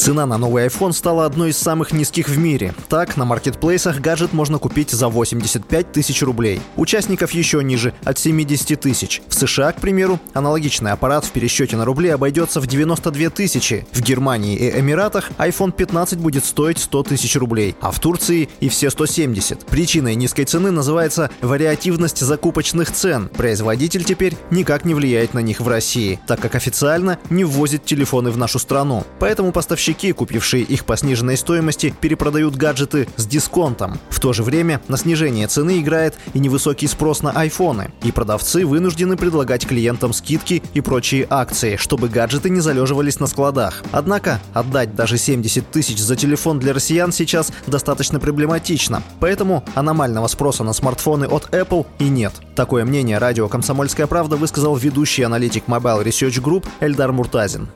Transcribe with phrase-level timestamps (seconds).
[0.00, 2.72] Цена на новый iPhone стала одной из самых низких в мире.
[2.88, 6.62] Так, на маркетплейсах гаджет можно купить за 85 тысяч рублей.
[6.76, 9.20] Участников еще ниже– от 70 тысяч.
[9.28, 13.86] В США, к примеру, аналогичный аппарат в пересчете на рубли обойдется в 92 тысячи.
[13.92, 18.70] В Германии и Эмиратах iPhone 15 будет стоить 100 тысяч рублей, а в Турции и
[18.70, 19.66] все 170.
[19.66, 23.28] Причиной низкой цены называется вариативность закупочных цен.
[23.28, 28.30] Производитель теперь никак не влияет на них в России, так как официально не ввозит телефоны
[28.30, 29.04] в нашу страну.
[29.18, 33.98] Поэтому поставщики поставщики, купившие их по сниженной стоимости, перепродают гаджеты с дисконтом.
[34.08, 37.90] В то же время на снижение цены играет и невысокий спрос на айфоны.
[38.04, 43.82] И продавцы вынуждены предлагать клиентам скидки и прочие акции, чтобы гаджеты не залеживались на складах.
[43.92, 49.02] Однако отдать даже 70 тысяч за телефон для россиян сейчас достаточно проблематично.
[49.18, 52.32] Поэтому аномального спроса на смартфоны от Apple и нет.
[52.54, 57.68] Такое мнение радио «Комсомольская правда» высказал ведущий аналитик Mobile Research Group Эльдар Муртазин.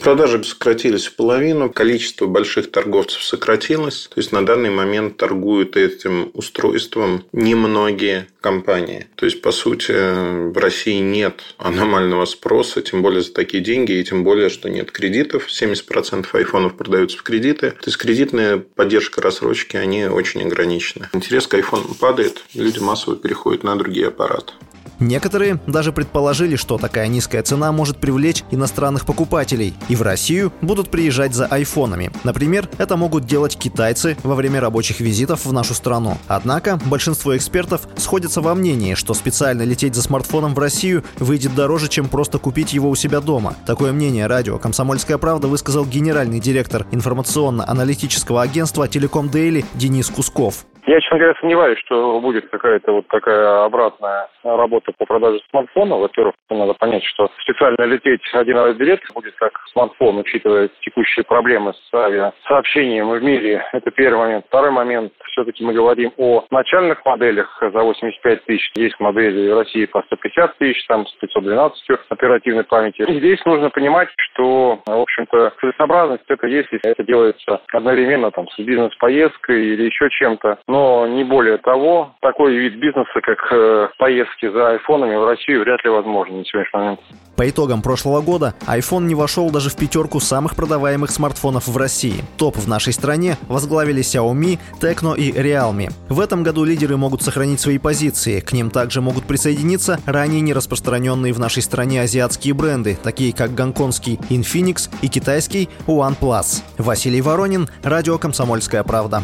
[0.00, 4.08] Продажи сократились в половину, количество больших торговцев сократилось.
[4.12, 9.08] То есть на данный момент торгуют этим устройством немногие компании.
[9.14, 14.04] То есть, по сути, в России нет аномального спроса, тем более за такие деньги, и
[14.04, 15.48] тем более, что нет кредитов.
[15.48, 17.72] 70% айфонов продаются в кредиты.
[17.72, 21.10] То есть, кредитная поддержка рассрочки, они очень ограничены.
[21.12, 24.54] Интерес к айфону падает, люди массово переходят на другие аппараты.
[25.00, 30.90] Некоторые даже предположили, что такая низкая цена может привлечь иностранных покупателей, и в Россию будут
[30.90, 32.12] приезжать за айфонами.
[32.22, 36.18] Например, это могут делать китайцы во время рабочих визитов в нашу страну.
[36.28, 41.88] Однако большинство экспертов сходятся во мнении, что специально лететь за смартфоном в Россию выйдет дороже,
[41.88, 43.56] чем просто купить его у себя дома.
[43.64, 50.66] Такое мнение радио «Комсомольская правда» высказал генеральный директор информационно-аналитического агентства «Телеком Дейли» Денис Кусков.
[50.90, 55.94] Я, честно говоря, сомневаюсь, что будет какая-то вот такая обратная работа по продаже смартфона.
[55.96, 61.74] Во-первых, надо понять, что специально лететь один раз билет будет как смартфон, учитывая текущие проблемы
[61.74, 63.64] с авиасообщением в мире.
[63.72, 64.46] Это первый момент.
[64.48, 65.12] Второй момент.
[65.40, 68.70] Все-таки мы говорим о начальных моделях за 85 тысяч.
[68.74, 73.10] Есть модели в России по 150 тысяч, там с 512 оперативной памяти.
[73.10, 78.48] И здесь нужно понимать, что, в общем-то, целесообразность это есть, если это делается одновременно там
[78.50, 80.58] с бизнес-поездкой или еще чем-то.
[80.68, 85.82] Но не более того, такой вид бизнеса, как э, поездки за айфонами в Россию вряд
[85.84, 87.00] ли возможен на сегодняшний момент.
[87.40, 92.22] По итогам прошлого года iPhone не вошел даже в пятерку самых продаваемых смартфонов в России.
[92.36, 95.90] Топ в нашей стране возглавили Xiaomi, Tecno и Realme.
[96.10, 98.40] В этом году лидеры могут сохранить свои позиции.
[98.40, 103.54] К ним также могут присоединиться ранее не распространенные в нашей стране азиатские бренды, такие как
[103.54, 106.60] гонконгский Infinix и китайский OnePlus.
[106.76, 109.22] Василий Воронин, радио «Комсомольская правда».